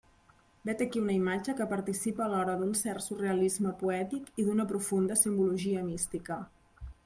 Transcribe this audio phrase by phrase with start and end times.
[0.69, 5.89] Vet aquí una imatge que participa alhora d'un cert surrealisme poètic i d'una profunda simbologia
[5.95, 6.45] mística.